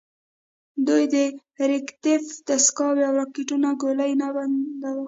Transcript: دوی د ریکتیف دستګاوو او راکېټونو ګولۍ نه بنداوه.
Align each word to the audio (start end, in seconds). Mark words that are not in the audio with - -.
دوی 0.87 1.03
د 1.13 1.15
ریکتیف 1.71 2.23
دستګاوو 2.47 3.05
او 3.07 3.13
راکېټونو 3.19 3.69
ګولۍ 3.81 4.11
نه 4.21 4.27
بنداوه. 4.35 4.99